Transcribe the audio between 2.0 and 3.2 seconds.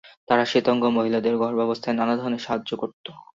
নানা ধরনের সাহায্য করত।